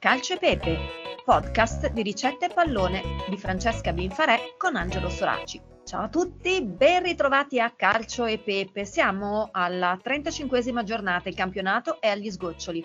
Calcio 0.00 0.32
e 0.32 0.38
Pepe, 0.38 0.78
podcast 1.26 1.90
di 1.90 2.00
ricette 2.00 2.46
e 2.46 2.54
pallone 2.54 3.02
di 3.28 3.36
Francesca 3.36 3.92
Binfarè 3.92 4.54
con 4.56 4.74
Angelo 4.74 5.10
Soraci. 5.10 5.60
Ciao 5.84 6.04
a 6.04 6.08
tutti, 6.08 6.64
ben 6.64 7.02
ritrovati 7.02 7.60
a 7.60 7.70
Calcio 7.76 8.24
e 8.24 8.38
Pepe. 8.38 8.86
Siamo 8.86 9.50
alla 9.52 10.00
35esima 10.02 10.84
giornata, 10.84 11.28
il 11.28 11.34
campionato 11.34 12.00
è 12.00 12.08
agli 12.08 12.30
sgoccioli. 12.30 12.82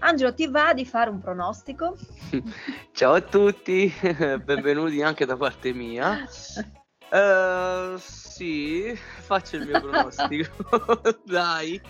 Angelo, 0.00 0.34
ti 0.34 0.48
va 0.48 0.74
di 0.74 0.84
fare 0.84 1.10
un 1.10 1.20
pronostico? 1.20 1.96
Ciao 2.90 3.12
a 3.12 3.20
tutti, 3.20 3.94
benvenuti 4.42 5.00
anche 5.00 5.26
da 5.26 5.36
parte 5.36 5.72
mia. 5.72 6.26
Uh, 7.10 7.96
sì, 7.98 8.96
faccio 8.96 9.54
il 9.54 9.66
mio 9.66 9.80
pronostico. 9.80 11.00
Dai, 11.24 11.80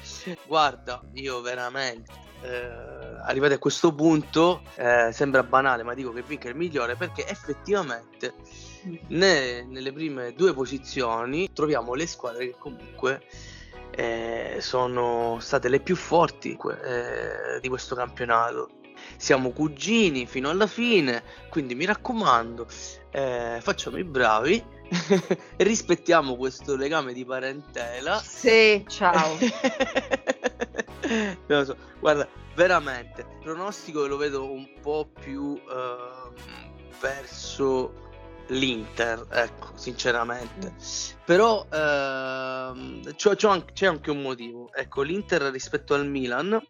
guarda, 0.47 1.01
io 1.15 1.41
veramente, 1.41 2.13
eh, 2.43 2.89
arrivati 3.23 3.55
a 3.55 3.59
questo 3.59 3.95
punto, 3.95 4.63
eh, 4.77 5.11
sembra 5.13 5.43
banale, 5.43 5.83
ma 5.83 5.95
dico 5.95 6.13
che 6.13 6.23
vinca 6.23 6.49
il 6.49 6.57
migliore 6.57 6.97
perché 6.97 7.27
effettivamente 7.27 8.35
ne, 9.09 9.65
nelle 9.65 9.93
prime 9.93 10.33
due 10.33 10.55
posizioni 10.55 11.53
troviamo 11.53 11.95
le 11.95 12.07
squadre 12.07 12.47
che 12.47 12.55
comunque 12.59 13.23
eh, 13.91 14.59
sono 14.61 15.39
state 15.41 15.69
le 15.69 15.81
più 15.81 15.97
forti 15.97 16.57
eh, 16.85 17.61
di 17.61 17.69
questo 17.69 17.95
campionato. 17.95 18.71
Siamo 19.17 19.51
cugini 19.51 20.27
fino 20.27 20.51
alla 20.51 20.67
fine, 20.67 21.23
quindi 21.51 21.75
mi 21.75 21.85
raccomando, 21.85 22.67
eh, 23.11 23.59
facciamo 23.61 23.97
i 23.97 24.05
bravi 24.05 24.63
rispettiamo 25.59 26.37
questo 26.37 26.77
legame 26.77 27.13
di 27.13 27.25
parentela. 27.25 28.19
Sì, 28.19 28.85
ciao. 28.89 29.37
non 31.09 31.37
lo 31.47 31.65
so, 31.65 31.77
guarda, 32.01 32.29
veramente, 32.55 33.21
il 33.21 33.39
pronostico 33.43 34.07
lo 34.07 34.17
vedo 34.17 34.51
un 34.51 34.69
po' 34.81 35.11
più 35.21 35.43
uh, 35.43 36.33
verso 37.01 38.07
l'Inter, 38.49 39.27
ecco, 39.31 39.69
sinceramente. 39.75 40.75
Però 41.25 41.61
uh, 41.63 43.13
c'è, 43.15 43.37
c'è, 43.37 43.49
anche, 43.49 43.73
c'è, 43.73 43.87
anche, 43.87 44.11
un 44.11 44.23
motivo. 44.23 44.71
Ecco, 44.75 45.03
l'Inter 45.03 45.43
rispetto 45.43 45.95
al 45.95 46.07
Milan 46.07 46.61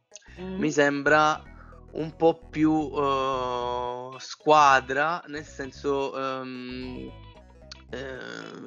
mm. 0.41 0.59
mi 0.59 0.71
sembra 0.71 1.43
un 1.91 2.15
po' 2.17 2.39
più 2.50 2.73
uh, 2.73 4.17
squadra, 4.19 5.23
nel 5.27 5.45
senso... 5.45 6.12
Um, 6.15 6.88
eh, 6.88 6.88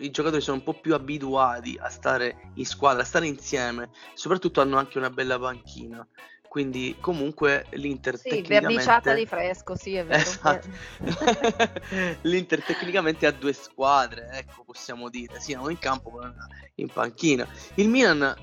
i 0.01 0.11
giocatori 0.11 0.41
sono 0.41 0.57
un 0.57 0.63
po' 0.63 0.73
più 0.73 0.93
abituati 0.93 1.77
a 1.79 1.89
stare 1.89 2.51
in 2.55 2.65
squadra, 2.65 3.01
a 3.01 3.05
stare 3.05 3.27
insieme, 3.27 3.89
soprattutto 4.13 4.61
hanno 4.61 4.77
anche 4.77 4.97
una 4.97 5.09
bella 5.09 5.39
panchina. 5.39 6.05
Quindi 6.51 6.97
comunque 6.99 7.65
l'Inter 7.69 8.17
sì, 8.17 8.27
tecnicamente... 8.27 8.67
verniciata 8.67 9.13
di 9.13 9.25
fresco, 9.25 9.75
sì 9.77 9.95
è 9.95 10.05
vero. 10.05 10.21
Esatto. 10.21 10.67
L'Inter 12.23 12.61
tecnicamente 12.61 13.25
ha 13.25 13.31
due 13.31 13.53
squadre, 13.53 14.27
ecco 14.33 14.65
possiamo 14.65 15.09
dire, 15.09 15.39
sia 15.39 15.61
in 15.69 15.79
campo 15.79 16.19
che 16.19 16.81
in 16.81 16.89
panchina. 16.89 17.47
Il 17.75 17.87
Milan 17.87 18.35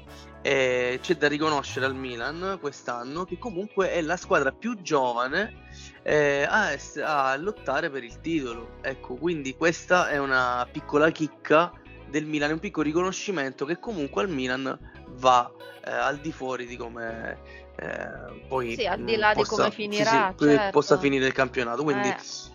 eh, 0.42 0.98
c'è 1.02 1.16
da 1.16 1.28
riconoscere 1.28 1.86
al 1.86 1.94
Milan 1.94 2.58
quest'anno 2.60 3.24
che 3.24 3.38
comunque 3.38 3.92
è 3.92 4.00
la 4.00 4.16
squadra 4.16 4.52
più 4.52 4.80
giovane 4.80 5.66
eh, 6.02 6.46
a, 6.48 6.72
ess- 6.72 7.02
a, 7.04 7.36
lottare 7.36 7.90
per 7.90 8.04
il 8.04 8.20
titolo. 8.20 8.76
Ecco, 8.80 9.14
quindi 9.14 9.56
questa 9.56 10.08
è 10.08 10.18
una 10.18 10.66
piccola 10.70 11.10
chicca 11.10 11.72
del 12.08 12.24
Milan, 12.24 12.52
un 12.52 12.58
piccolo 12.58 12.86
riconoscimento 12.86 13.64
che 13.64 13.78
comunque 13.78 14.22
al 14.22 14.28
Milan 14.28 14.78
va 15.16 15.50
eh, 15.84 15.90
al 15.90 16.18
di 16.18 16.32
fuori 16.32 16.66
di 16.66 16.76
come 16.76 17.66
eh, 17.80 18.44
poi 18.48 18.74
sì, 18.74 18.86
al 18.86 19.04
di 19.04 19.14
là 19.14 19.32
possa, 19.32 19.54
di 19.54 19.56
come 19.56 19.70
finirà, 19.70 20.34
sì, 20.36 20.44
sì, 20.44 20.50
certo. 20.50 20.70
possa 20.70 20.98
finire 20.98 21.26
il 21.26 21.32
campionato. 21.32 21.84
Quindi 21.84 22.08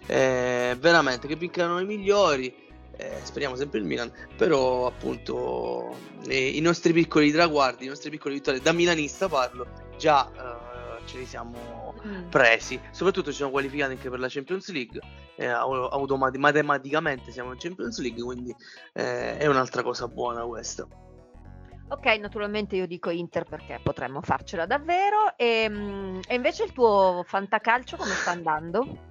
eh. 0.07 0.72
eh. 0.72 0.75
veramente 0.78 1.28
che 1.28 1.38
piccano 1.38 1.80
i 1.80 1.86
migliori. 1.86 2.62
Eh, 2.96 3.20
speriamo 3.24 3.56
sempre 3.56 3.80
il 3.80 3.86
Milan, 3.86 4.12
però 4.38 4.86
appunto 4.86 5.96
eh, 6.28 6.50
i 6.50 6.62
nostri 6.62 6.94
piccoli 6.94 7.31
traguardi, 7.31 7.86
i 7.86 7.90
nostri 7.90 8.09
piccoli 8.09 8.36
vittorie, 8.36 8.62
da 8.62 8.72
milanista 8.72 9.28
parlo, 9.28 9.68
già 9.98 10.30
ce 11.06 11.18
li 11.18 11.26
siamo 11.26 11.94
mm. 12.06 12.30
presi. 12.30 12.80
Soprattutto 12.92 13.30
ci 13.30 13.38
siamo 13.38 13.52
qualificati 13.52 13.94
anche 13.94 14.09
per 14.09 14.20
la 14.20 14.28
Champions 14.30 14.70
League. 14.72 15.00
Eh, 15.36 15.48
matematicamente 16.38 17.31
siamo 17.31 17.52
in 17.52 17.58
Champions 17.58 18.00
League, 18.00 18.22
quindi 18.22 18.56
eh, 18.94 19.38
è 19.38 19.48
un'altra 19.48 19.84
cosa 19.84 20.08
buona 20.08 20.44
questa. 20.46 20.88
Ok, 21.89 22.05
naturalmente 22.19 22.75
io 22.75 22.88
dico 22.88 23.09
Inter 23.09 23.45
perché 23.45 23.79
potremmo 23.83 24.21
farcela 24.21 24.66
davvero. 24.66 25.38
E, 25.38 25.63
ehm, 25.63 26.21
e, 26.27 26.35
invece 26.35 26.63
il 26.63 26.71
tuo 26.71 27.23
fantacalcio 27.27 27.97
come 27.97 28.13
sta 28.13 28.31
andando? 28.31 29.07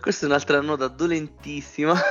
Questa 0.00 0.26
è 0.26 0.28
un'altra 0.28 0.60
nota 0.60 0.88
dolentissima. 0.88 1.94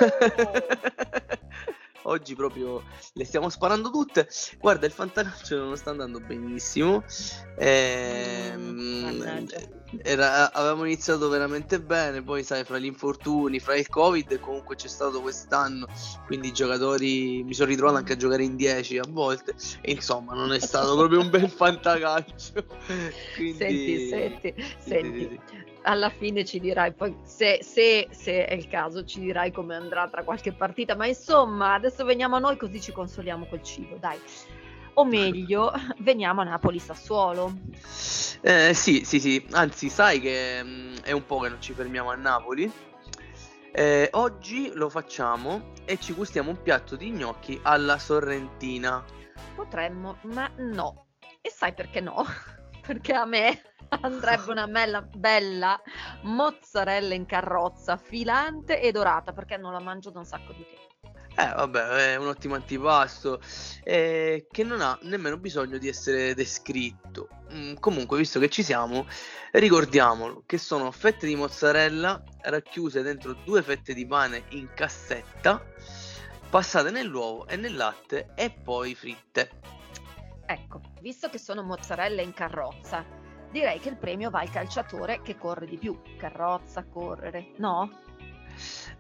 Oggi 2.04 2.34
proprio 2.36 2.84
le 3.14 3.26
stiamo 3.26 3.50
sparando 3.50 3.92
tutte. 3.92 4.28
Guarda, 4.60 4.88
il 4.88 4.92
fantacalcio 4.92 5.58
non 5.58 5.78
sta 5.78 5.92
andando 5.92 6.20
benissimo. 6.20 7.04
Ehm, 7.58 9.48
era, 10.04 10.52
avevamo 10.54 10.86
iniziato 10.86 11.30
veramente 11.30 11.80
bene, 11.80 12.22
poi 12.22 12.44
sai, 12.44 12.64
fra 12.64 12.78
gli 12.78 12.86
infortuni, 12.86 13.60
fra 13.60 13.76
il 13.76 13.88
Covid, 13.90 14.40
comunque 14.40 14.76
c'è 14.76 14.88
stato 14.88 15.22
quest'anno, 15.22 15.88
quindi 16.26 16.50
i 16.50 16.54
giocatori 16.54 17.44
mi 17.44 17.54
sono 17.54 17.70
ritrovato 17.70 17.98
anche 17.98 18.14
a 18.14 18.18
giocare 18.18 18.44
in 18.44 18.56
10 18.56 18.98
a 18.98 19.06
volte. 19.08 19.56
E 19.82 19.92
insomma, 19.92 20.34
non 20.34 20.54
è 20.54 20.60
stato 20.60 20.96
proprio 20.96 21.20
un 21.20 21.30
bel 21.30 21.50
fantacalcio. 21.50 22.66
Quindi, 23.36 23.58
senti, 23.58 24.08
senti, 24.08 24.54
sì, 24.58 24.76
senti. 24.90 25.20
Sì, 25.20 25.40
sì 25.48 25.70
alla 25.84 26.10
fine 26.10 26.46
ci 26.46 26.60
dirai, 26.60 26.94
poi 26.94 27.16
se, 27.24 27.60
se, 27.64 28.08
se, 28.12 28.46
è 28.46 28.54
il 28.54 28.68
caso 28.68 29.04
ci 29.04 29.20
dirai 29.20 29.52
come 29.52 29.76
andrà 29.76 30.08
tra 30.08 30.24
qualche 30.24 30.52
partita, 30.52 30.96
ma 30.96 31.08
insomma 31.08 31.74
adesso 31.74 32.06
veniamo 32.06 32.36
a 32.36 32.40
noi 32.40 32.58
così 32.58 32.80
ci 32.80 32.92
consoliamo 32.92 33.46
col 33.46 33.64
cibo, 33.64 33.96
dai. 34.00 34.20
O 34.94 35.06
meglio, 35.06 35.72
veniamo 36.00 36.42
a 36.42 36.44
Napoli-Sassuolo. 36.44 37.54
Eh, 38.44 38.74
sì, 38.74 39.06
sì, 39.06 39.20
sì, 39.20 39.46
anzi 39.52 39.88
sai 39.90 40.20
che 40.20 40.64
mh, 40.64 40.68
mm, 40.68 40.96
è 41.04 41.12
un 41.12 41.26
po' 41.26 41.40
che 41.40 41.50
non 41.50 41.62
ci 41.62 41.74
fermiamo 41.74 42.10
a 42.10 42.16
Napoli. 42.16 42.72
Eh, 43.72 44.10
oggi 44.14 44.72
lo 44.74 44.90
facciamo 44.90 45.74
e 45.86 45.98
ci 45.98 46.14
gustiamo 46.14 46.50
un 46.50 46.62
piatto 46.62 46.96
di 46.96 47.12
gnocchi 47.12 47.60
alla 47.64 48.00
sorrentina. 48.00 49.04
Potremmo, 49.56 50.18
ma 50.24 50.50
no. 50.58 51.06
E 51.40 51.50
sai 51.50 51.74
perché 51.74 52.02
no? 52.02 52.26
Perché 52.82 53.14
a 53.14 53.26
me 53.26 53.62
andrebbe 54.02 54.52
una 54.52 54.68
bella, 54.68 55.02
bella 55.02 55.80
mozzarella 56.24 57.14
in 57.14 57.28
carrozza, 57.28 57.96
filante 57.96 58.82
e 58.82 58.92
dorata, 58.92 59.34
perché 59.34 59.56
non 59.56 59.72
la 59.72 59.80
mangio 59.80 60.10
da 60.10 60.18
un 60.18 60.26
sacco 60.26 60.52
di 60.54 60.66
tempo. 60.66 60.91
Eh, 61.34 61.54
vabbè, 61.56 62.12
è 62.12 62.16
un 62.18 62.28
ottimo 62.28 62.56
antipasto 62.56 63.40
eh, 63.84 64.48
che 64.52 64.64
non 64.64 64.82
ha 64.82 64.98
nemmeno 65.04 65.38
bisogno 65.38 65.78
di 65.78 65.88
essere 65.88 66.34
descritto. 66.36 67.30
Mm, 67.54 67.76
comunque, 67.76 68.18
visto 68.18 68.40
che 68.40 68.50
ci 68.50 68.64
siamo, 68.64 69.08
ricordiamolo 69.52 70.44
che 70.46 70.58
sono 70.58 70.92
fette 70.92 71.26
di 71.26 71.36
mozzarella 71.36 72.22
racchiuse 72.42 73.02
dentro 73.02 73.34
due 73.46 73.64
fette 73.64 73.94
di 73.94 74.06
pane 74.06 74.44
in 74.50 74.74
cassetta, 74.74 75.64
passate 76.50 76.92
nell'uovo 76.92 77.48
e 77.48 77.56
nel 77.56 77.76
latte 77.76 78.32
e 78.36 78.52
poi 78.52 78.94
fritte. 78.94 79.50
Ecco, 80.46 80.82
visto 81.00 81.30
che 81.30 81.38
sono 81.38 81.64
mozzarella 81.64 82.22
in 82.22 82.34
carrozza, 82.34 83.06
direi 83.52 83.80
che 83.80 83.88
il 83.88 83.98
premio 83.98 84.30
va 84.30 84.42
al 84.42 84.50
calciatore 84.50 85.22
che 85.22 85.38
corre 85.38 85.66
di 85.66 85.78
più. 85.78 85.98
Carrozza, 86.18 86.84
correre, 86.84 87.54
no? 87.58 87.90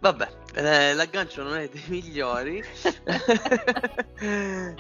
Vabbè, 0.01 0.29
eh, 0.55 0.95
l'aggancio 0.95 1.43
non 1.43 1.57
è 1.57 1.69
dei 1.71 1.83
migliori, 1.87 2.59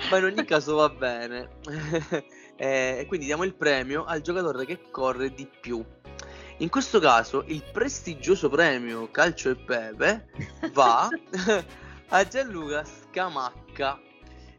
ma 0.09 0.17
in 0.17 0.23
ogni 0.23 0.43
caso 0.45 0.75
va 0.77 0.89
bene. 0.89 1.59
eh, 2.57 2.97
e 2.99 3.05
quindi 3.07 3.27
diamo 3.27 3.43
il 3.43 3.53
premio 3.53 4.03
al 4.03 4.21
giocatore 4.21 4.65
che 4.65 4.89
corre 4.89 5.31
di 5.31 5.47
più. 5.47 5.85
In 6.57 6.69
questo 6.69 6.99
caso 6.99 7.43
il 7.47 7.63
prestigioso 7.71 8.49
premio 8.49 9.11
Calcio 9.11 9.51
e 9.51 9.55
Pepe 9.55 10.29
va 10.73 11.07
a 12.09 12.27
Gianluca 12.27 12.83
Scamacca. 12.83 13.99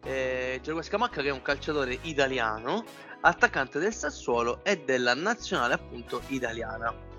Eh, 0.05 0.61
Gianluca 0.63 0.87
Scamacca 0.87 1.23
che 1.23 1.29
è 1.29 1.33
un 1.33 1.43
calciatore 1.43 1.99
italiano 2.03 2.85
attaccante 3.21 3.81
del 3.81 3.95
Sassuolo 3.95 4.65
e 4.65 4.85
della 4.85 5.15
nazionale 5.15 5.75
appunto 5.75 6.23
italiana. 6.29 7.12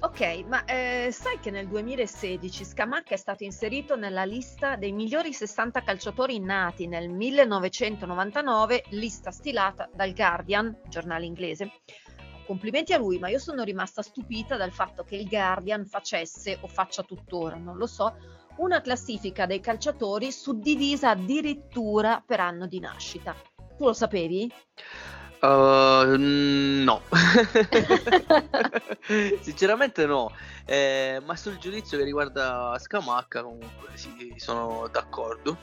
Ok, 0.00 0.44
ma 0.46 0.64
eh, 0.64 1.08
sai 1.10 1.40
che 1.40 1.50
nel 1.50 1.66
2016 1.66 2.64
Scamacca 2.64 3.14
è 3.14 3.16
stato 3.16 3.42
inserito 3.42 3.96
nella 3.96 4.22
lista 4.22 4.76
dei 4.76 4.92
migliori 4.92 5.32
60 5.32 5.82
calciatori 5.82 6.38
nati 6.38 6.86
nel 6.86 7.08
1999, 7.08 8.84
lista 8.90 9.32
stilata 9.32 9.90
dal 9.92 10.12
Guardian, 10.12 10.82
giornale 10.88 11.24
inglese. 11.24 11.72
Complimenti 12.46 12.92
a 12.92 12.98
lui, 12.98 13.18
ma 13.18 13.28
io 13.28 13.40
sono 13.40 13.64
rimasta 13.64 14.00
stupita 14.00 14.56
dal 14.56 14.70
fatto 14.70 15.02
che 15.02 15.16
il 15.16 15.28
Guardian 15.28 15.84
facesse 15.84 16.58
o 16.60 16.68
faccia 16.68 17.02
tuttora, 17.02 17.56
non 17.56 17.76
lo 17.76 17.88
so, 17.88 18.16
una 18.58 18.80
classifica 18.80 19.46
dei 19.46 19.58
calciatori 19.58 20.30
suddivisa 20.30 21.10
addirittura 21.10 22.22
per 22.24 22.38
anno 22.38 22.68
di 22.68 22.78
nascita. 22.78 23.34
Tu 23.76 23.84
lo 23.84 23.92
sapevi? 23.92 24.48
Uh, 25.40 26.16
no, 26.16 27.02
sinceramente 29.40 30.04
no, 30.04 30.32
eh, 30.64 31.22
ma 31.24 31.36
sul 31.36 31.58
giudizio 31.58 31.96
che 31.96 32.02
riguarda 32.02 32.76
Scamacca 32.76 33.44
comunque 33.44 33.90
sì, 33.94 34.34
sono 34.36 34.88
d'accordo. 34.90 35.56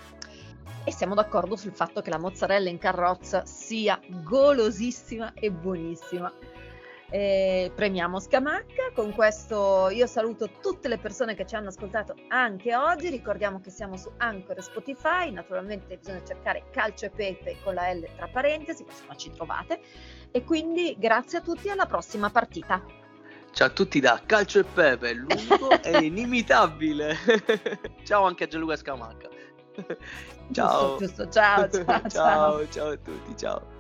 E 0.86 0.92
siamo 0.92 1.13
d'accordo 1.13 1.57
sul 1.57 1.74
fatto 1.74 2.01
che 2.01 2.10
la 2.10 2.19
mozzarella 2.19 2.69
in 2.69 2.77
carrozza 2.77 3.45
sia 3.45 4.00
golosissima 4.07 5.33
e 5.33 5.51
buonissima 5.51 6.31
eh, 7.10 7.72
premiamo 7.74 8.19
Scamacca. 8.19 8.92
Con 8.94 9.13
questo 9.13 9.90
io 9.90 10.07
saluto 10.07 10.50
tutte 10.62 10.88
le 10.88 10.98
persone 10.98 11.36
che 11.36 11.46
ci 11.46 11.56
hanno 11.56 11.69
ascoltato 11.69 12.16
anche 12.30 12.75
oggi. 12.75 13.10
Ricordiamo 13.10 13.60
che 13.60 13.69
siamo 13.69 13.98
su 13.98 14.12
Anchor 14.18 14.57
e 14.57 14.62
Spotify. 14.62 15.31
Naturalmente 15.31 15.98
bisogna 15.98 16.24
cercare 16.25 16.66
calcio 16.72 17.06
e 17.06 17.10
pepe 17.10 17.57
con 17.63 17.74
la 17.74 17.92
L 17.94 18.07
tra 18.16 18.28
parentesi, 18.28 18.84
insomma 18.84 19.16
ci 19.16 19.31
trovate. 19.31 19.80
E 20.31 20.44
quindi 20.44 20.96
grazie 20.98 21.40
a 21.40 21.42
tutti 21.42 21.69
alla 21.69 21.86
prossima 21.86 22.30
partita. 22.30 22.84
Ciao 23.52 23.68
a 23.68 23.69
tutti 23.69 24.02
da 24.02 24.22
Calcio 24.25 24.60
e 24.60 24.63
Pepe, 24.66 25.13
l'unico 25.13 25.69
e 25.81 26.00
inimitabile. 26.00 27.16
ciao 28.04 28.25
anche 28.25 28.44
a 28.44 28.48
Gianluca 28.48 28.75
Scamacca. 28.75 29.30
Ciao. 30.52 30.98
Giusto, 30.98 31.24
giusto. 31.24 31.30
Ciao, 31.30 31.69
ciao. 31.69 32.10
ciao, 32.10 32.69
ciao 32.69 32.90
a 32.90 32.98
tutti, 32.98 33.38
ciao. 33.38 33.75